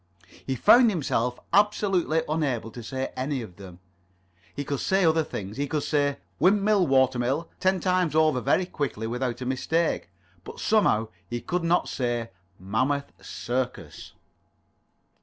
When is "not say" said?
11.63-12.31